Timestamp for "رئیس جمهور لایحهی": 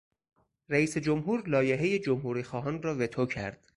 0.69-1.99